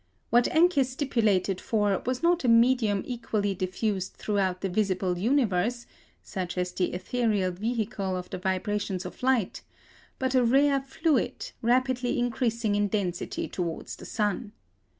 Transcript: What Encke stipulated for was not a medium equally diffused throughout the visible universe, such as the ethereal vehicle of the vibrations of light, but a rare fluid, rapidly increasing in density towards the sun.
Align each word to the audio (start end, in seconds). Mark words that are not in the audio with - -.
What 0.31 0.45
Encke 0.45 0.83
stipulated 0.83 1.61
for 1.61 2.01
was 2.07 2.23
not 2.23 2.43
a 2.43 2.47
medium 2.47 3.03
equally 3.05 3.53
diffused 3.53 4.13
throughout 4.15 4.61
the 4.61 4.67
visible 4.67 5.15
universe, 5.19 5.85
such 6.23 6.57
as 6.57 6.71
the 6.71 6.93
ethereal 6.95 7.51
vehicle 7.51 8.17
of 8.17 8.27
the 8.31 8.39
vibrations 8.39 9.05
of 9.05 9.21
light, 9.21 9.61
but 10.17 10.33
a 10.33 10.43
rare 10.43 10.81
fluid, 10.81 11.51
rapidly 11.61 12.17
increasing 12.17 12.73
in 12.73 12.87
density 12.87 13.47
towards 13.47 13.95
the 13.97 14.05
sun. 14.05 14.53